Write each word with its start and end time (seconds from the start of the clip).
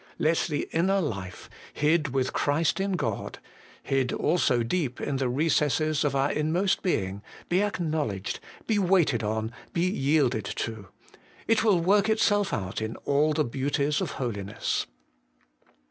Let 0.17 0.47
the 0.49 0.67
inner 0.71 0.99
life, 0.99 1.47
hid 1.73 2.07
with 2.11 2.33
Christ 2.33 2.79
in 2.79 2.93
God, 2.93 3.37
hid 3.83 4.11
also 4.11 4.63
deep 4.63 4.99
in 4.99 5.17
the 5.17 5.29
recesses 5.29 6.03
of 6.03 6.15
our 6.15 6.31
inmost 6.31 6.81
being, 6.81 7.21
be 7.49 7.61
acknowledged, 7.61 8.39
be 8.65 8.79
waited 8.79 9.21
on, 9.21 9.51
be 9.73 9.87
yielded 9.87 10.45
to, 10.45 10.87
it 11.47 11.63
will 11.63 11.79
work 11.79 12.09
itself 12.09 12.51
out 12.51 12.81
in 12.81 12.95
all 13.05 13.33
the 13.33 13.43
beauties 13.43 14.01
of 14.01 14.13
holiness. 14.13 14.87